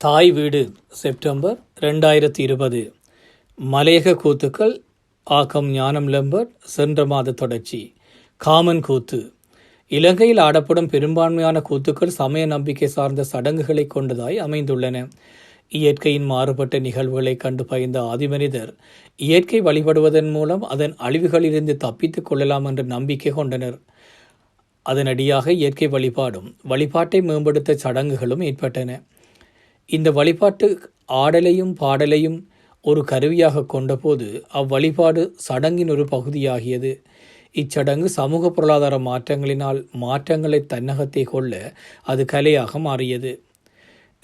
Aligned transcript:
தாய் 0.00 0.30
வீடு 0.30 0.72
செப்டம்பர் 0.88 1.58
ரெண்டாயிரத்தி 1.80 2.40
இருபது. 2.40 2.94
மலையக 3.72 4.14
கூத்துக்கள் 4.24 4.80
ஆக்கம் 5.22 5.68
ஞானம் 5.70 6.08
லெம்பர்ட் 6.08 6.48
சென்ற 6.60 7.06
மாத 7.06 7.30
தொடர்ச்சி. 7.30 7.94
காமன் 8.36 8.80
கூத்து. 8.80 9.32
இலங்கையில் 9.88 10.36
ஆடப்படும் 10.36 10.88
பெரும்பான்மையான 10.88 11.62
கூத்துக்கள் 11.70 12.06
சமய 12.06 12.46
நம்பிக்கை 12.46 12.88
சார்ந்த 12.88 13.24
சடங்குகளை 13.24 13.86
கொண்டதாய் 13.94 14.36
அமைந்துள்ளன. 14.36 15.10
இயற்கையின் 15.68 16.24
மாறுபட்ட 16.24 16.78
நிகழ்வுகளை 16.78 17.36
கண்டு 17.36 17.64
பயந்த 17.64 18.00
ஆதிமனிதர் 18.00 18.74
இயற்கை 19.16 19.62
வழிபடுவதன் 19.62 20.30
மூலம் 20.30 20.62
அதன் 20.62 20.96
அழிவுகளிலிருந்து 20.98 21.76
தப்பித்துக் 21.76 22.24
கொள்ளலாம் 22.24 22.64
என்ற 22.64 22.82
நம்பிக்கை 22.82 23.32
கொண்டனர். 23.32 23.80
அதனடியாக 24.82 25.52
இயற்கை 25.52 25.88
வழிபாடும் 25.88 26.56
வழிபாட்டை 26.62 27.22
மேம்படுத்த 27.22 27.74
சடங்குகளும் 27.74 28.40
ஏற்பட்டன. 28.40 29.02
இந்த 29.90 30.08
வழிபாட்டு 30.10 30.66
ஆடலையும் 31.22 31.72
பாடலையும் 31.80 32.38
ஒரு 32.84 33.00
கருவியாக 33.04 33.64
கொண்டபோது 33.72 34.26
அவ்வழிபாடு 34.52 35.22
சடங்கின் 35.46 35.90
ஒரு 35.90 36.04
பகுதியாகியது. 36.10 36.92
இச்சடங்கு 37.54 38.08
சமூக 38.18 38.50
பொருளாதார 38.50 38.96
மாற்றங்களினால் 38.98 39.80
மாற்றங்களை 40.02 40.60
தன்னகத்தை 40.66 41.24
கொள்ள 41.24 41.52
அது 42.02 42.24
கலையாக 42.24 42.78
மாறியது. 42.78 43.32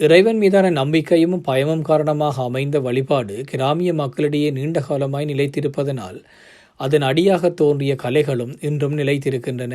இறைவன் 0.00 0.38
மீதான 0.38 0.70
நம்பிக்கையும் 0.70 1.36
பயமும் 1.40 1.82
காரணமாக 1.82 2.42
அமைந்த 2.42 2.80
வழிபாடு 2.80 3.36
கிராமிய 3.44 3.92
மக்களிடையே 3.94 4.50
நீண்ட 4.50 4.80
காலமாய் 4.80 5.30
நிலைத்திருப்பதனால் 5.32 6.18
அதன் 6.80 7.02
அடியாக 7.02 7.50
தோன்றிய 7.50 7.92
கலைகளும் 8.02 8.54
இன்றும் 8.60 8.96
நிலைத்திருக்கின்றன. 8.98 9.74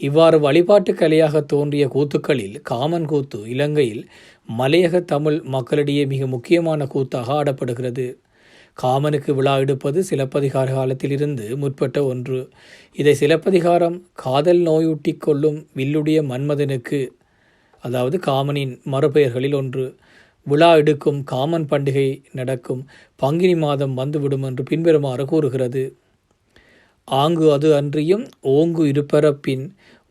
இவ்வாறு 0.00 0.36
வழிபாட்டு 0.40 0.92
கலையாக 0.92 1.40
தோன்றிய 1.46 1.84
கூத்துக்களில் 1.86 2.56
காமன் 2.62 3.04
கூத்து 3.04 3.38
இலங்கையில் 3.48 4.02
மலையக 4.48 5.04
தமிழ் 5.04 5.40
மக்களிடையே 5.44 6.06
மிக 6.06 6.26
முக்கியமான 6.26 6.86
கூத்தாக 6.86 7.42
ஆடப்படுகிறது. 7.42 8.06
காமனுக்கு 8.82 9.34
விழா 9.34 9.58
எடுப்பது 9.58 10.04
சிலப்பதிகார 10.10 10.72
காலத்திலிருந்து 10.72 11.56
முற்பட்ட 11.56 12.04
ஒன்று. 12.04 12.40
இதை 12.92 13.14
சிலப்பதிகாரம் 13.14 14.06
காதல் 14.14 14.58
நோயூட்டி 14.58 15.16
கொள்ளும் 15.18 15.66
வில்லுடைய 15.76 16.18
மன்மதனுக்கு 16.22 17.00
அதாவது 17.80 18.20
காமனின் 18.26 18.80
மறுபெயர்களில் 18.90 19.54
ஒன்று. 19.54 19.96
விழா 20.46 20.74
எடுக்கும் 20.74 21.24
காமன் 21.24 21.66
பண்டிகை 21.70 22.22
நடக்கும். 22.32 22.86
பங்கினி 23.16 23.56
மாதம் 23.56 23.94
வந்துவிடும் 23.94 24.42
என்று 24.42 24.62
பின்வருமாறு 24.62 25.26
கூறுகிறது. 25.26 25.84
ஆங்கு 27.04 27.52
அது 27.52 27.74
அன்றியும் 27.76 28.26
ஓங்கு 28.42 28.82
இருப்பரப்பின் 28.84 29.64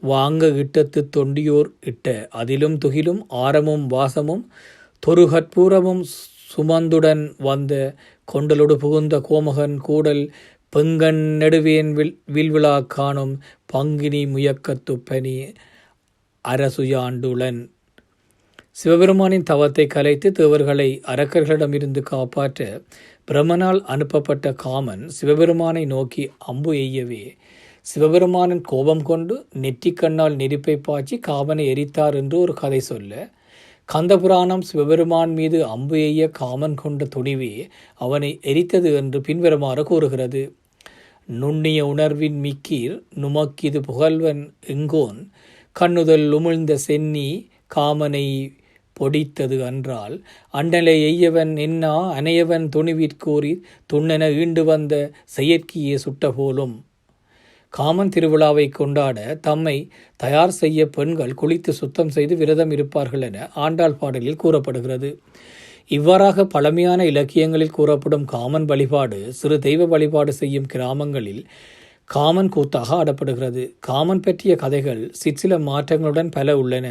வாங்க 0.04 0.48
இட்டத்து 0.62 1.02
தொண்டியோர் 1.18 1.70
இட்ட 1.82 2.08
அதிலும் 2.32 2.78
துகிலும் 2.86 3.22
ஆரமும் 3.44 3.86
வாசமும் 3.88 4.44
தொருகற்பூரமும் 5.04 6.04
சுமந்துடன் 6.50 7.23
வந்த 7.38 7.73
கொண்டலொடு 8.28 8.76
புகுந்த 8.76 9.16
கோமகன் 9.30 9.78
கூடல் 9.78 10.23
பெங்கண் 10.73 11.22
நெடுவேன் 11.42 11.92
வில் 11.94 12.16
வில்விழா 12.34 12.76
காணும் 12.88 13.34
பங்கினி 13.66 14.22
முயக்கத்துப்பனி 14.26 15.36
அரசுயாண்டுளன். 16.45 17.60
சிவபெருமானின் 18.78 19.44
தவத்தை 19.44 19.86
கலைத்து 19.88 20.32
தேவர்களை 20.32 20.90
அரக்கர்களிடமிருந்து 21.06 22.02
காப்பாற்ற 22.02 22.62
பிரம்மனால் 23.32 23.80
அனுப்பப்பட்ட 23.94 24.54
காமன் 24.54 25.04
சிவபெருமானை 25.10 25.84
நோக்கி 25.86 26.23
அம்பு 26.45 26.72
எய்யவே 26.73 27.23
சிவபெருமானின் 27.86 28.62
கோபம் 28.62 29.02
கொண்டு 29.03 29.36
நெற்றிக்கண்ணால் 29.62 30.36
நெருப்பை 30.42 30.76
பாய்ச்சி 30.78 31.16
காமனை 31.28 31.64
எரித்தார் 31.72 32.16
என்று 32.16 32.39
ஒரு 32.39 32.53
கதை 32.53 32.80
சொல்ல 32.80 33.14
கந்தபுராணம் 33.89 34.62
சிவபெருமான் 34.62 35.34
மீது 35.34 35.59
அம்பு 35.66 35.98
எய்ய 35.98 36.30
காமன் 36.39 36.76
கொண்ட 36.76 37.08
துணிவே 37.16 37.52
அவனை 38.02 38.30
எரித்தது 38.42 38.89
என்று 38.95 39.20
பின்வருமாறு 39.22 39.84
கூறுகிறது. 39.84 40.44
நுண்ணிய 41.30 41.80
உணர்வின் 41.88 42.38
மிக்கீர் 42.45 42.95
நுமக்கிது 43.21 43.80
புகழ்வன் 43.80 44.42
எங்கோன் 44.67 45.20
கண்ணுதல் 45.76 46.26
உமிழ்ந்த 46.38 46.73
சென்னி 46.88 47.27
காமனை 47.76 48.26
பொடித்தது 48.98 49.60
அன்றால் 49.70 50.15
அண்டலை 50.54 50.95
எய்யவன் 51.10 51.54
என்னா 51.67 51.94
அனையவன் 52.17 52.67
துணிவிற்கூறி 52.76 53.54
துண்ணென 53.94 54.32
ஈண்டு 54.42 54.64
வந்த 54.64 54.95
செயற்கையே 55.38 55.95
சுட்ட 55.98 56.32
போலும். 56.32 56.76
காமன் 57.73 58.11
திருவிழாவை 58.16 58.70
கொண்டாட 58.70 59.36
தம்மை 59.42 59.78
தயார் 60.16 60.52
செய்ய 60.52 60.89
பெண்கள் 60.89 61.34
குளித்து 61.42 61.70
சுத்தம் 61.70 62.10
செய்து 62.10 62.36
விரதம் 62.36 62.72
இருப்பார்கள் 62.72 63.22
என 63.22 63.50
ஆண்டாள் 63.56 63.95
பாடலில் 63.95 64.36
கூறப்படுகிறது. 64.36 65.10
இவ்வாறாக 65.88 66.45
பழமையான 66.45 67.06
இலக்கியங்களில் 67.06 67.72
கூறப்படும் 67.72 68.26
காமன் 68.26 68.66
வழிபாடு 68.66 69.33
சிறு 69.33 69.60
தெய்வ 69.60 69.86
வழிபாடு 69.86 70.33
செய்யும் 70.33 70.66
கிராமங்களில் 70.66 71.44
காமன் 72.06 72.50
கூத்தாக 72.50 72.89
ஆடப்படுகிறது. 72.95 73.64
காமன் 73.80 74.20
பற்றிய 74.20 74.56
கதைகள் 74.56 75.10
சிற்சில 75.12 75.60
மாற்றங்களுடன் 75.60 76.32
பல 76.32 76.58
உள்ளன. 76.58 76.88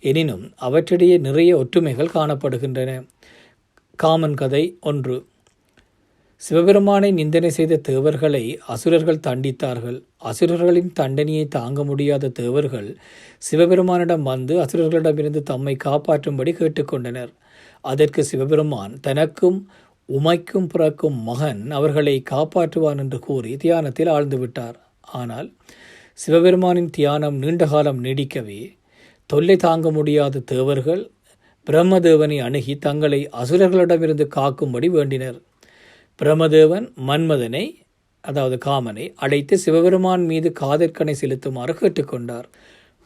எனினும் 0.00 0.44
அவற்றிடையே 0.60 1.18
நிறைய 1.18 1.56
ஒற்றுமைகள் 1.56 2.14
காணப்படுகின்றன. 2.14 2.90
காமன் 3.98 4.34
கதை 4.34 4.64
ஒன்று. 4.80 5.16
சிவபெருமானை 6.42 7.08
நிந்தனை 7.18 7.50
செய்த 7.56 7.74
தேவர்களை 7.88 8.42
அசுரர்கள் 8.74 9.24
தண்டித்தார்கள். 9.26 9.98
அசுரர்களின் 10.30 10.88
தண்டனையை 11.00 11.44
தாங்க 11.56 11.80
முடியாத 11.90 12.30
தேவர்கள் 12.38 12.88
சிவபெருமானிடம் 13.42 14.24
வந்து 14.30 14.54
அசுரர்களிடமிருந்து 14.64 15.40
தம்மை 15.50 15.74
காப்பாற்றும்படி 15.84 16.52
கேட்டுக்கொண்டனர். 16.60 17.32
அதற்கு 17.84 18.22
சிவபெருமான் 18.30 18.94
தனக்கும் 19.00 19.60
உமைக்கும் 20.08 20.68
பிறக்கும் 20.72 21.18
மகன் 21.28 21.62
அவர்களை 21.70 22.16
காப்பாற்றுவான் 22.30 23.00
என்று 23.04 23.18
கூறி 23.18 23.52
தியானத்தில் 23.56 24.12
ஆழ்ந்து 24.14 24.38
விட்டார் 24.42 24.76
ஆனால் 25.20 25.48
சிவபெருமானின் 26.18 26.90
தியானம் 26.98 27.38
நீண்ட 27.44 27.64
காலம் 27.66 28.02
நீடிக்கவே 28.04 28.60
தொல்லை 29.30 29.56
தாங்க 29.66 29.90
முடியாத 29.90 30.44
தேவர்கள் 30.52 31.02
பிரம்மதேவனை 31.66 32.36
அணுகி 32.48 32.74
தங்களை 32.88 33.22
அசுரர்களிடமிருந்து 33.42 34.24
காக்கும்படி 34.36 34.88
வேண்டினர். 34.90 35.40
பிரமதேவன் 36.22 36.84
மன்மதனை 37.06 37.62
அதாவது 38.20 38.56
காமனை 38.64 39.12
அழைத்து 39.14 39.58
சிவபெருமான் 39.58 40.24
மீது 40.24 40.52
காதற்கனை 40.60 41.14
செலுத்துமாறு 41.20 41.72
கேட்டுக்கொண்டார். 41.80 42.46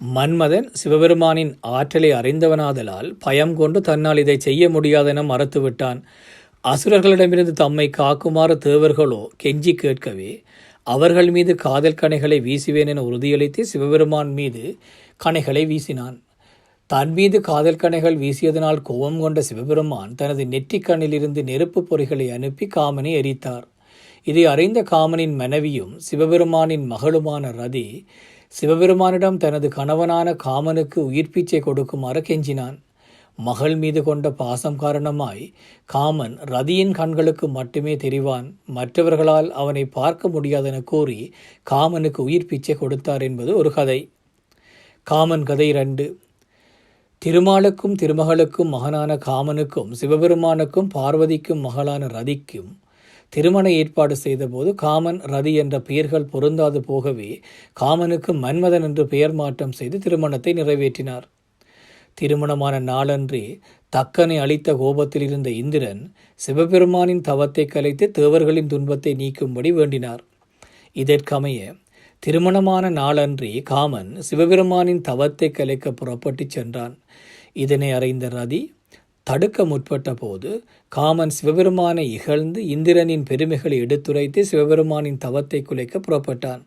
மன்மதன் 0.00 0.66
சிவபெருமானின் 0.80 1.52
ஆற்றலை 1.60 2.10
அறிந்தவனாதலால் 2.12 3.08
பயம் 3.18 3.54
கொண்டு 3.54 3.80
தன்னால் 3.80 4.18
இதை 4.18 4.36
செய்ய 4.38 4.68
முடியாதென 4.68 5.24
மறுத்துவிட்டான். 5.32 6.00
அசுரர்களிடமிருந்து 6.64 7.52
தம்மை 7.52 7.90
காக்குமாறு 7.98 8.56
தேவர்களோ 8.58 9.22
கெஞ்சி 9.44 9.74
கேட்கவே 9.74 10.30
அவர்கள் 10.86 11.30
மீது 11.30 11.54
காதல் 11.54 12.00
கணைகளை 12.02 12.40
வீசுவேன் 12.42 12.86
என 12.86 13.02
உறுதியளித்து 13.02 13.62
சிவபெருமான் 13.62 14.32
மீது 14.32 14.64
கணைகளை 15.24 15.64
வீசினான். 15.66 16.16
தன் 16.90 17.12
மீது 17.12 17.40
காதல் 17.40 17.78
கணைகள் 17.82 18.16
வீசியதனால் 18.16 18.80
கோபம் 18.82 19.16
கொண்ட 19.20 19.40
சிவபெருமான் 19.42 20.10
தனது 20.14 20.42
நெற்றிக்கண்ணிலிருந்து 20.44 21.42
நெருப்பு 21.42 21.80
பொறிகளை 21.82 22.26
அனுப்பி 22.32 22.66
காமனை 22.74 23.12
எரித்தார். 23.20 23.64
இதை 24.26 24.44
அறிந்த 24.44 24.78
காமனின் 24.82 25.34
மனைவியும் 25.34 25.92
சிவபெருமானின் 26.06 26.84
மகளுமான 26.92 27.50
ரதி 27.52 28.04
சிவபெருமானிடம் 28.54 29.36
தனது 29.36 29.68
கணவனான 29.68 30.34
காமனுக்கு 30.44 30.98
உயிர் 30.98 31.30
பிச்சை 31.30 31.60
கொடுக்குமாறு 31.60 32.20
கெஞ்சினான். 32.20 32.76
மகள் 33.38 33.76
மீது 33.76 34.02
கொண்ட 34.02 34.30
பாசம் 34.30 34.76
காரணமாய் 34.76 35.42
காமன் 35.84 36.36
ரதியின் 36.52 36.90
கண்களுக்கு 36.90 37.48
மட்டுமே 37.48 37.96
தெரிவான். 37.96 38.46
மற்றவர்களால் 38.66 39.50
அவனை 39.62 39.84
பார்க்க 39.98 40.28
முடியாதென 40.28 40.84
கூறி 40.84 41.18
காமனுக்கு 41.70 42.22
உயிர் 42.28 42.48
பிச்சை 42.52 42.74
கொடுத்தார் 42.74 43.22
என்பது 43.22 43.56
ஒரு 43.56 43.72
கதை. 43.72 43.98
காமன் 45.06 45.42
கதை 45.42 45.68
ரெண்டு 45.72 46.06
திருமாலுக்கும் 47.22 47.94
திருமகளுக்கும் 48.00 48.68
மகனான 48.68 49.12
காமனுக்கும் 49.18 49.88
சிவபெருமானுக்கும் 49.92 50.90
பார்வதிக்கும் 50.94 51.62
மகளான 51.66 52.08
ரதிக்கும் 52.08 52.68
திருமண 53.32 53.66
ஏற்பாடு 53.70 54.14
செய்தபோது 54.16 54.70
காமன் 54.74 55.18
ரதி 55.32 55.52
என்ற 55.52 55.76
பெயர்கள் 55.80 56.28
பொருந்தாது 56.32 56.80
போகவே 56.80 57.30
காமனுக்கு 57.76 58.32
மன்மதன் 58.34 58.82
என்று 58.82 59.04
பெயர் 59.06 59.34
மாற்றம் 59.34 59.72
செய்து 59.72 59.98
திருமணத்தை 59.98 60.52
நிறைவேற்றினார். 60.52 61.26
திருமணமான 62.18 62.74
நாளன்றே 62.82 63.44
தக்கனை 63.92 64.36
அளித்த 64.40 64.74
கோபத்தில் 64.74 65.24
இருந்த 65.28 65.50
இந்திரன் 65.62 66.02
சிவபெருமானின் 66.40 67.24
தவத்தை 67.28 67.64
கலைத்து 67.66 68.08
தேவர்களின் 68.20 68.70
துன்பத்தை 68.74 69.14
நீக்கும்படி 69.14 69.72
வேண்டினார். 69.72 70.22
இதற்கமைய 70.96 71.60
திருமணமான 72.26 72.90
நாளன்றே 72.90 73.62
காமன் 73.62 74.08
சிவபெருமானின் 74.28 75.00
தவத்தை 75.00 75.50
கலைக்க 75.50 75.92
புறப்பட்டுச் 75.92 76.50
சென்றான். 76.50 76.98
இதனை 77.52 77.90
அறிந்த 77.90 78.28
ரதி 78.28 78.60
தடுக்க 79.22 79.66
முற்பட்ட 79.66 80.14
போது 80.14 80.50
காமன் 80.88 81.30
சிவபெருமானை 81.30 82.04
இகழ்ந்து 82.10 82.60
இந்திரனின் 82.66 83.24
பெருமைகளை 83.24 83.78
எடுத்துரைத்து 83.80 84.42
சிவபெருமானின் 84.50 85.18
தவத்தை 85.18 85.62
குலைக்க 85.62 85.98
புறப்பட்டான். 85.98 86.62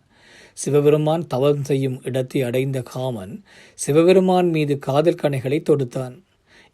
சிவபெருமான் 0.53 1.27
தவம் 1.27 1.63
செய்யும் 1.63 2.01
இடத்தை 2.03 2.41
அடைந்த 2.41 2.81
காமன் 2.81 3.43
சிவபெருமான் 3.79 4.49
மீது 4.49 4.79
காதல் 4.79 5.21
கணைகளை 5.23 5.61
தொடுத்தான். 5.61 6.15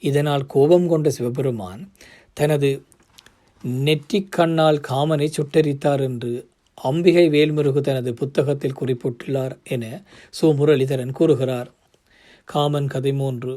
இதனால் 0.04 0.46
கோபம் 0.46 0.88
கொண்ட 0.88 1.10
சிவபெருமான் 1.10 1.84
தனது 2.34 2.84
நெற்றிக் 3.64 4.32
கண்ணால் 4.32 4.80
காமனை 4.88 5.30
சுட்டரித்தார் 5.38 6.02
என்று 6.02 6.34
அம்பிகை 6.90 7.26
வேல்முருகு 7.30 7.82
தனது 7.82 8.12
புத்தகத்தில் 8.14 8.78
குறிப்பிட்டுள்ளார் 8.80 9.56
என 9.76 9.86
சு 10.38 10.48
முரளிதரன் 10.60 11.16
கூறுகிறார். 11.20 11.70
காமன் 12.48 12.92
கதை 12.94 13.14
மூன்று. 13.14 13.54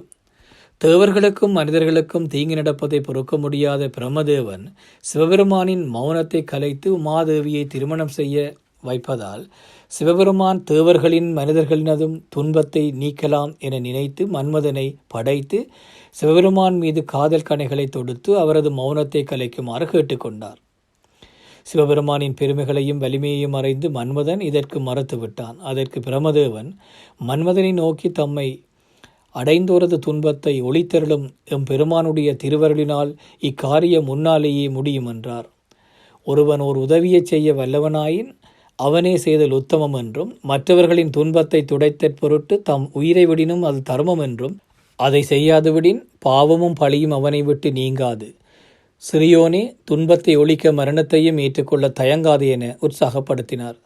தேவர்களுக்கும் 0.80 1.54
மனிதர்களுக்கும் 1.58 2.26
தீங்கு 2.26 2.54
நடப்பதை 2.54 2.98
பொறுக்க 3.00 3.36
முடியாத 3.36 3.88
பிரமதேவன் 3.96 4.64
சிவபெருமானின் 5.04 5.84
மௌனத்தை 5.94 6.40
கலைத்து 6.44 6.88
உமாதேவியை 6.98 7.62
திருமணம் 7.66 8.14
செய்ய 8.18 8.36
வைப்பதால் 8.82 9.44
சிவபெருமான் 9.92 10.60
தேவர்களின் 10.70 11.28
மனிதர்களினதும் 11.38 12.16
துன்பத்தை 12.28 12.84
நீக்கலாம் 13.02 13.52
என 13.66 13.80
நினைத்து 13.86 14.24
மன்மதனை 14.36 14.86
படைத்து 15.08 15.60
சிவபெருமான் 16.16 16.78
மீது 16.84 17.02
காதல் 17.14 17.48
கணைகளை 17.50 17.86
தொடுத்து 17.96 18.32
அவரது 18.38 18.70
மௌனத்தை 18.80 19.22
கலைக்குமாறு 19.24 19.86
கேட்டுக்கொண்டார். 19.94 20.58
சிவபெருமானின் 21.68 22.36
பெருமைகளையும் 22.40 23.02
வலிமையையும் 23.04 23.56
அறிந்து 23.60 23.88
மன்மதன் 23.96 24.42
இதற்கு 24.48 24.78
மறுத்துவிட்டான். 24.80 25.56
அதற்கு 25.70 25.98
பிரமதேவன் 26.00 26.70
மன்மதனை 27.28 27.72
நோக்கி 27.82 28.08
தம்மை 28.10 28.48
அடைந்தோரது 29.34 29.96
துன்பத்தை 30.06 30.54
ஒளித்தருளும் 30.68 31.26
எம் 31.54 31.66
பெருமானுடைய 31.70 32.30
திருவருளினால் 32.42 33.10
இக்காரியம் 33.42 34.08
முன்னாலேயே 34.10 34.66
முடியும் 34.76 35.08
என்றார். 35.12 35.48
ஒருவன் 36.26 36.62
ஒரு 36.68 36.78
உதவியைச் 36.86 37.30
செய்ய 37.32 37.48
வல்லவனாயின் 37.54 38.30
அவனே 38.78 39.12
செய்தல் 39.16 39.54
உத்தமம் 39.58 39.96
என்றும் 40.00 40.32
மற்றவர்களின் 40.50 41.14
துன்பத்தை 41.16 41.60
துடைத்தற் 41.70 42.18
பொருட்டு 42.20 42.54
தம் 42.62 42.84
உயிரை 42.98 43.24
விடினும் 43.26 43.64
அது 43.68 43.78
தர்மம் 43.82 44.22
என்றும் 44.26 44.56
அதை 44.98 45.22
செய்யாதுவிடின் 45.30 46.00
பாவமும் 46.26 46.76
பழியும் 46.80 47.16
அவனை 47.18 47.40
விட்டு 47.48 47.68
நீங்காது. 47.72 48.28
சிறியோனே 49.02 49.60
துன்பத்தை 49.84 50.32
ஒழிக்க 50.36 50.72
மரணத்தையும் 50.72 51.38
ஏற்றுக்கொள்ள 51.38 51.86
தயங்காது 52.00 52.46
என 52.54 52.64
உற்சாகப்படுத்தினார். 52.86 53.76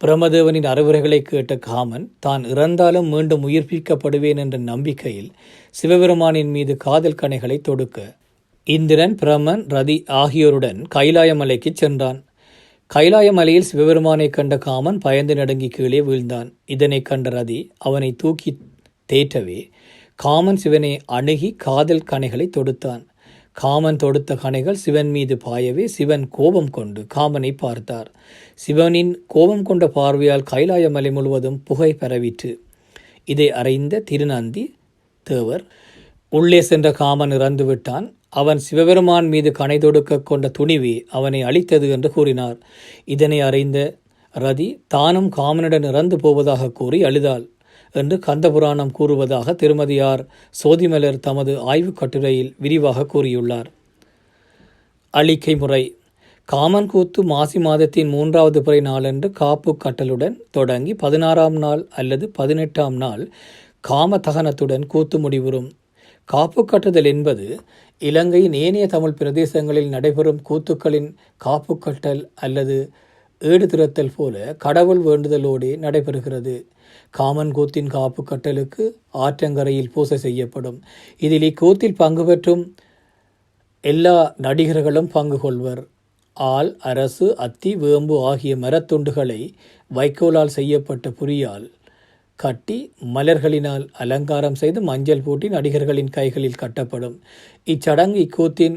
பிரமதேவனின் 0.00 0.66
அறிவுரைகளை 0.66 1.18
கேட்ட 1.22 1.52
காமன் 1.56 2.06
தான் 2.20 2.42
இறந்தாலும் 2.44 3.08
மீண்டும் 3.08 3.44
உயிர்ப்பிக்கப்படுவேன் 3.48 4.40
என்ற 4.44 4.56
நம்பிக்கையில் 4.70 5.30
சிவபெருமானின் 5.74 6.50
மீது 6.50 6.74
காதல் 6.76 7.18
கணைகளை 7.22 7.58
தொடுக்க 7.68 7.98
இந்திரன் 8.66 9.14
பிரமன் 9.22 9.62
ரதி 9.74 9.96
ஆகியோருடன் 10.22 10.80
கைலாயமலைக்கு 10.94 11.72
சென்றான். 11.72 12.18
கைலாயமலையில் 12.90 13.68
சிவபெருமானை 13.70 14.30
கண்ட 14.30 14.58
காமன் 14.58 14.98
பயந்து 14.98 15.34
நடுங்கி 15.34 15.68
கீழே 15.68 16.00
வீழ்ந்தான். 16.00 16.48
இதனை 16.66 17.00
கண்ட 17.02 17.28
ரதி 17.30 17.60
அவனை 17.78 18.10
தூக்கி 18.12 18.52
தேற்றவே 19.08 19.60
காமன் 20.18 20.56
சிவனை 20.56 20.92
அணுகி 21.18 21.50
காதல் 21.66 22.08
கணைகளை 22.10 22.48
தொடுத்தான். 22.56 23.02
காமன் 23.60 23.96
தொடுத்த 23.96 24.34
கணைகள் 24.34 24.80
சிவன் 24.84 25.10
மீது 25.10 25.34
பாயவே 25.44 25.84
சிவன் 25.84 26.28
கோபம் 26.28 26.70
கொண்டு 26.70 27.00
காமனை 27.14 27.50
பார்த்தார். 27.56 28.08
சிவனின் 28.54 29.12
கோபம் 29.26 29.62
கொண்ட 29.62 29.84
பார்வையால் 29.88 30.48
கைலாய 30.50 30.90
மலை 30.90 31.10
முழுவதும் 31.10 31.58
புகை 31.64 31.90
பரவிற்று. 32.00 32.52
இதை 33.24 33.48
அறிந்த 33.52 34.02
திருநந்தி 34.10 34.64
தேவர் 35.26 35.64
உள்ளே 36.32 36.60
சென்ற 36.60 36.92
காமன் 36.92 37.30
இறந்து 37.30 37.64
விட்டான். 37.64 38.06
அவன் 38.28 38.58
சிவபெருமான் 38.58 39.28
மீது 39.28 39.50
கணை 39.52 39.78
தொடுக்க 39.78 40.20
கொண்ட 40.20 40.46
துணிவே 40.58 40.96
அவனை 41.08 41.40
அழித்தது 41.42 41.86
என்று 41.90 42.08
கூறினார். 42.12 42.58
இதனை 43.04 43.40
அறிந்த 43.40 43.78
ரதி 44.34 44.68
தானும் 44.86 45.30
காமனுடன் 45.36 45.86
இறந்து 45.88 46.16
போவதாக 46.16 46.70
கூறி 46.70 46.98
அழுதாள். 47.02 47.44
என்று 47.92 48.18
கந்தபுராணம் 48.26 48.90
கூறுவதாக 48.90 49.52
திருமதியார் 49.52 50.26
சோதிமலர் 50.64 51.18
தமது 51.18 51.58
ஆய்வுக் 51.60 51.96
கட்டுரையில் 51.96 52.54
விரிவாக 52.58 53.06
கூறியுள்ளார். 53.14 53.66
அழிக்கை 55.10 55.56
முறை. 55.56 55.96
காமன் 56.44 56.86
கூத்து 56.86 57.22
மாசி 57.22 57.58
மாதத்தின் 57.58 58.08
மூன்றாவது 58.08 58.62
பிறை 58.62 58.80
நாளன்று 58.80 59.30
காப்பு 59.30 59.76
கட்டலுடன் 59.84 60.36
தொடங்கி 60.50 60.94
பதினாறாம் 60.94 61.56
நாள் 61.56 61.86
அல்லது 61.90 62.28
பதினெட்டாம் 62.28 62.96
நாள் 62.96 63.30
காம 63.80 64.16
தகனத்துடன் 64.16 64.86
கூத்து 64.86 65.18
முடிவுறும். 65.18 65.70
காப்பு 66.24 66.64
கட்டுதல் 66.64 67.04
என்பது 67.04 67.60
இலங்கையின் 67.98 68.52
ஏனைய 68.52 68.86
தமிழ் 68.86 69.14
பிரதேசங்களில் 69.18 69.88
நடைபெறும் 69.88 70.40
கூத்துக்களின் 70.50 71.14
காப்பு 71.36 71.78
கட்டல் 71.78 72.30
அல்லது 72.34 72.90
ஏடு 73.40 73.66
திறத்தல் 73.66 74.12
போல 74.16 74.54
கடவுள் 74.58 74.98
வேண்டுதலோடு 74.98 75.76
நடைபெறுகிறது. 75.76 76.64
காமன் 77.14 77.52
கூத்தின் 77.52 77.86
காப்பு 77.86 78.22
கட்டலுக்கு 78.24 78.84
ஆற்றங்கரையில் 79.14 79.92
பூசை 79.92 80.18
செய்யப்படும். 80.18 80.78
இதில் 81.22 81.46
இக்கூத்தில் 81.50 81.96
பங்கு 81.96 82.24
பெற்றும் 82.24 82.74
எல்லா 83.84 84.34
நடிகர்களும் 84.36 85.08
பங்கு 85.08 85.38
கொள்வர். 85.38 85.82
ஆள் 86.36 86.70
அரசு 86.90 87.26
அத்தி 87.36 87.70
வேம்பு 87.76 88.16
ஆகிய 88.24 88.56
மரத்துண்டுகளை 88.56 89.40
வைக்கோலால் 89.90 90.56
செய்யப்பட்ட 90.58 91.10
புரியால் 91.10 91.66
கட்டி 92.36 92.92
மலர்களினால் 93.14 93.84
அலங்காரம் 93.92 94.54
செய்து 94.54 94.80
மஞ்சள் 94.80 95.22
பூட்டி 95.22 95.48
நடிகர்களின் 95.48 96.10
கைகளில் 96.10 96.60
கட்டப்படும். 96.60 97.16
இச்சடங்கு 97.66 98.20
இக்கூத்தின் 98.26 98.76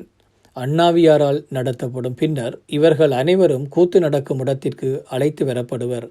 அண்ணாவியாரால் 0.57 1.39
நடத்தப்படும். 1.49 2.15
பின்னர் 2.15 2.55
இவர்கள் 2.77 3.11
அனைவரும் 3.11 3.67
கூத்து 3.67 3.99
நடக்கும் 3.99 4.39
இடத்திற்கு 4.39 4.89
அழைத்து 5.09 5.45
வரப்படுவர். 5.45 6.07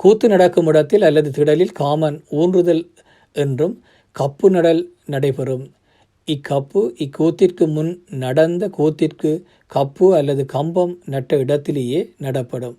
கூத்து 0.00 0.26
நடக்கும் 0.28 0.66
இடத்தில் 0.66 1.02
அல்லது 1.02 1.28
திடலில் 1.30 1.74
காமன் 1.80 2.16
ஊன்றுதல் 2.30 2.84
என்றும் 3.36 3.74
கப்பு 4.16 4.46
நடல் 4.50 4.82
நடைபெறும். 5.04 5.64
இக்கப்பு 6.28 6.80
இக்கூத்திற்கு 7.04 7.64
முன் 7.66 7.92
நடந்த 8.24 8.64
கூத்திற்கு 8.78 9.30
கப்பு 9.72 10.06
அல்லது 10.18 10.42
கம்பம் 10.46 10.94
நட்ட 11.04 11.36
இடத்திலேயே 11.36 12.00
நடப்படும். 12.18 12.76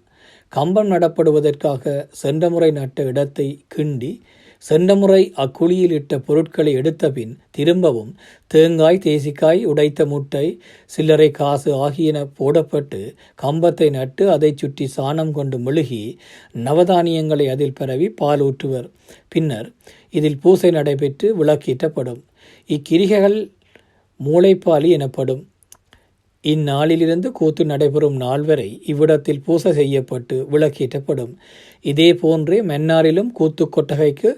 கம்பம் 0.53 0.89
நடப்படுவதற்காக 0.91 1.83
சென்ற 2.21 2.49
முறை 2.49 2.69
நட்ட 2.71 3.03
இடத்தை 3.03 3.47
கிண்டி 3.75 4.11
சென்ற 4.63 4.89
முறை 4.95 5.21
அக்குழியில் 5.43 5.93
இட்ட 5.97 6.13
பொருட்களை 6.19 6.71
எடுத்த 6.73 7.09
பின் 7.11 7.33
திரும்பவும் 7.51 8.11
தேங்காய் 8.51 8.99
தேசிக்காய் 9.05 9.61
உடைத்த 9.71 10.05
முட்டை 10.05 10.45
சில்லறை 10.91 11.29
காசு 11.31 11.71
ஆகியன 11.85 12.17
போடப்பட்டு 12.39 13.01
கம்பத்தை 13.39 13.87
நட்டு 13.89 14.25
அதைச் 14.29 14.61
சுற்றி 14.61 14.85
சாணம் 14.97 15.31
கொண்டு 15.31 15.59
மெழுகி 15.59 16.03
நவதானியங்களை 16.65 17.47
அதில் 17.53 17.77
பரவி 17.79 18.07
பால் 18.21 18.43
ஊற்றுவர். 18.47 18.87
பின்னர் 19.27 19.69
இதில் 20.13 20.41
பூசை 20.43 20.71
நடைபெற்று 20.71 21.29
விளக்கீட்டப்படும் 21.41 22.21
இக்கிரிகைகள் 22.69 23.37
மூளைப்பாலி 24.19 24.89
எனப்படும். 24.97 25.43
இந்நாளிலிருந்து 26.43 27.27
கூத்து 27.31 27.63
நடைபெறும் 27.65 28.17
நாள் 28.23 28.43
வரை 28.43 28.69
இவ்விடத்தில் 28.91 29.43
பூசை 29.45 29.71
செய்யப்பட்டு 29.73 30.35
விளக்கீட்டப்படும் 30.53 31.33
இதே 31.85 32.09
போன்றே 32.13 32.57
மன்னாரிலும் 32.71 33.29
கூத்து 33.31 33.65
கொட்டகைக்கு 33.67 34.31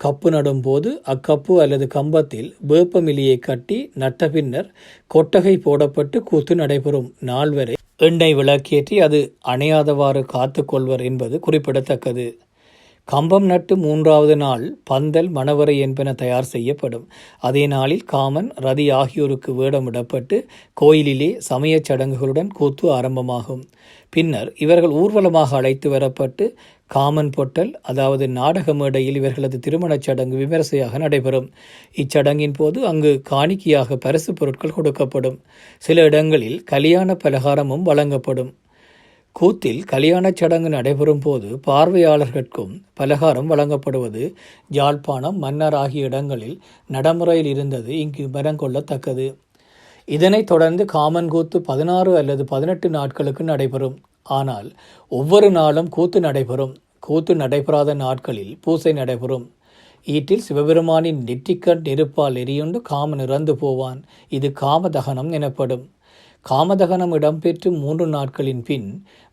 கப்பு 0.00 0.28
நடும்போது 0.28 0.90
அக்கப்பு 1.12 1.54
அல்லது 1.62 1.86
கம்பத்தில் 1.86 2.48
வேப்பமிலியை 2.68 3.36
கட்டி 3.38 3.78
நட்ட 3.94 4.28
பின்னர் 4.28 4.68
கொட்டகை 5.14 5.54
போடப்பட்டு 5.66 6.18
கூத்து 6.30 6.54
நடைபெறும். 6.54 7.08
நாள் 7.20 7.50
வரை 7.50 7.74
எண்ணெய் 7.96 8.36
விளக்கேற்றி 8.36 8.96
அது 9.06 9.20
அணையாதவாறு 9.48 10.22
காத்துக்கொள்வர் 10.32 11.02
என்பது 11.02 11.38
குறிப்பிடத்தக்கது. 11.38 12.26
கம்பம் 13.08 13.44
நட்டு 13.44 13.76
மூன்றாவது 13.76 14.36
நாள் 14.36 14.62
பந்தல் 14.84 15.28
மணவரை 15.30 15.78
என்பன 15.78 16.12
தயார் 16.12 16.44
செய்யப்படும். 16.44 17.04
அதே 17.38 17.66
நாளில் 17.66 18.04
காமன் 18.04 18.52
ரதி 18.56 18.92
ஆகியோருக்கு 18.92 19.50
வேடமிடப்பட்டு 19.52 20.36
கோயிலிலே 20.74 21.28
சமயச் 21.38 21.92
சடங்குகளுடன் 21.92 22.48
கூத்து 22.48 22.92
ஆரம்பமாகும். 22.92 23.62
பின்னர் 24.10 24.52
இவர்கள் 24.56 24.90
ஊர்வலமாக 24.90 25.56
அழைத்து 25.56 25.90
வரப்பட்டு 25.90 26.46
காமன் 26.86 27.30
பொட்டல் 27.30 27.72
அதாவது 27.82 28.28
நாடக 28.28 28.74
மேடையில் 28.74 29.16
இவர்களது 29.16 29.58
திருமணச் 29.58 30.02
சடங்கு 30.02 30.36
விமரிசையாக 30.36 30.98
நடைபெறும். 30.98 31.48
இச்சடங்கின் 31.96 32.58
போது 32.58 32.86
அங்கு 32.86 33.22
காணிக்கையாக 33.30 33.96
பரிசு 33.96 34.32
பொருட்கள் 34.32 34.76
கொடுக்கப்படும். 34.76 35.38
சில 35.78 36.02
இடங்களில் 36.02 36.62
கல்யாண 36.64 37.16
பலகாரமும் 37.24 37.82
வழங்கப்படும். 37.82 38.52
கூத்தில் 39.36 39.84
கல்யாணச் 39.84 40.36
சடங்கு 40.36 40.68
நடைபெறும் 40.68 41.20
போது 41.20 41.48
பார்வையாளர்களுக்கும் 41.66 42.74
பலகாரம் 42.94 43.50
வழங்கப்படுவது 43.50 44.34
யாழ்ப்பாணம் 44.68 45.38
மன்னர் 45.38 45.74
ஆகிய 45.74 46.04
இடங்களில் 46.04 46.60
நடைமுறையில் 46.86 47.46
இருந்தது 47.46 47.98
இங்கு 47.98 48.26
மரங்கொள்ளத்தக்கது 48.26 49.26
இதனைத் 50.08 50.46
தொடர்ந்து 50.46 50.84
காமன் 50.84 51.28
கூத்து 51.28 51.60
பதினாறு 51.60 52.16
அல்லது 52.16 52.44
பதினெட்டு 52.44 52.88
நாட்களுக்கு 52.88 53.44
நடைபெறும். 53.44 53.96
ஆனால் 54.22 54.68
ஒவ்வொரு 55.08 55.50
நாளும் 55.50 55.88
கூத்து 55.88 56.20
நடைபெறும். 56.20 56.74
கூத்து 56.98 57.34
நடைபெறாத 57.34 57.94
நாட்களில் 57.94 58.58
பூசை 58.60 58.92
நடைபெறும். 58.92 59.46
ஈட்டில் 60.06 60.46
சிவபெருமானின் 60.48 61.20
நெற்றிக்கண் 61.24 61.82
நெருப்பால் 61.88 62.38
எரியுண்டு 62.42 62.80
காமன் 62.82 63.18
இறந்து 63.18 63.56
போவான். 63.56 64.00
இது 64.28 64.52
காமதகனம் 64.60 65.30
எனப்படும். 65.30 65.84
காமதகனம் 66.46 67.14
இடம்பெற்று 67.14 67.78
மூன்று 67.78 68.06
நாட்களின் 68.06 68.62
பின் 68.62 68.88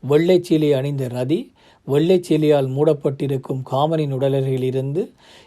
வெள்ளைச்சீலை 0.09 0.69
அணிந்த 0.71 1.07
ரதி 1.07 1.39
வெள்ளைச்சிலியால் 1.87 2.67
மூடப்பட்டிருக்கும் 2.67 3.61
காமனின் 3.71 4.13
உடலருகிலிருந்து 4.13 5.01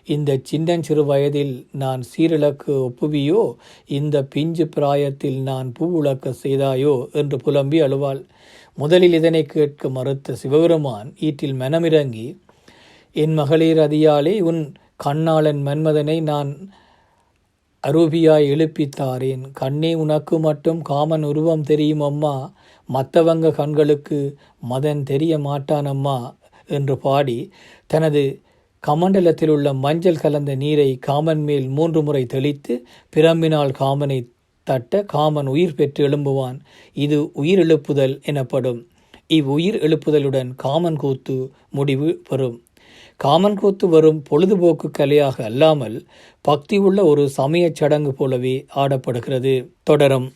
இந்த 0.05 0.41
சின்னஞ்சிறு 0.43 1.05
வயதில் 1.05 1.67
நான் 1.73 2.03
சீரிழக்கு 2.03 2.73
ஒப்புவியோ? 2.89 3.55
இந்த 3.87 4.23
பிஞ்சு 4.25 4.67
பிராயத்தில் 4.67 5.39
நான் 5.41 5.73
பூவுழக்க 5.79 6.35
செய்தாயோ 6.43 6.95
என்று 7.13 7.39
புலம்பி 7.39 7.81
அழுவாள். 7.81 8.21
முதலில் 8.79 9.13
இதனை 9.13 9.43
கேட்க 9.45 9.89
மறுத்த 9.89 10.35
சிவபெருமான் 10.35 11.15
ஈட்டில் 11.21 11.59
மனமிறங்கி 11.59 12.37
என் 13.17 13.35
மகளிர் 13.35 13.79
அதியாலே 13.79 14.41
உன் 14.41 14.63
கண்ணாளன் 15.05 15.63
மன்மதனை 15.67 16.23
நான் 16.23 16.51
அரூபியாய் 17.87 18.47
எழுப்பித்தாரேன். 18.55 19.51
கண்ணே 19.53 19.95
உனக்கு 19.95 20.39
மட்டும் 20.39 20.83
காமன் 20.83 21.23
உருவம் 21.23 21.63
தெரியும் 21.63 22.01
அம்மா. 22.01 22.53
மற்றவங்க 22.89 23.51
கண்களுக்கு 23.51 24.37
மதன் 24.71 25.03
தெரிய 25.03 25.39
மாட்டான் 25.39 25.85
அம்மா 25.85 26.37
என்று 26.67 26.99
பாடி 26.99 27.51
தனது 27.87 28.43
கமண்டலத்தில் 28.87 29.49
உள்ள 29.49 29.73
மஞ்சள் 29.75 30.17
கலந்த 30.17 30.55
நீரை 30.55 30.97
காமன் 30.97 31.43
மேல் 31.43 31.69
மூன்று 31.69 32.03
முறை 32.03 32.27
தெளித்து 32.27 32.87
பிரம்பினால் 33.17 33.73
காமனை 33.79 34.29
தட்ட 34.63 35.03
காமன் 35.05 35.47
உயிர் 35.47 35.75
பெற்று 35.75 36.09
எழும்புவான். 36.09 36.61
இது 36.93 37.33
உயிர் 37.33 37.59
எழுப்புதல் 37.59 38.23
எனப்படும். 38.23 38.89
இவ்வுயிர் 39.27 39.79
எழுப்புதலுடன் 39.87 40.55
காமன் 40.55 40.97
கூத்து 40.97 41.51
முடிவு 41.71 42.23
பெறும். 42.29 42.64
காமன் 43.21 43.57
கூத்து 43.57 43.87
வரும் 43.89 44.23
பொழுதுபோக்கு 44.29 44.89
கலையாக 44.99 45.37
அல்லாமல் 45.45 45.97
பக்தி 46.45 46.77
உள்ள 46.79 47.05
ஒரு 47.05 47.29
சமயச் 47.29 47.75
சடங்கு 47.75 48.13
போலவே 48.13 48.55
ஆடப்படுகிறது. 48.77 49.55
தொடரும். 49.83 50.29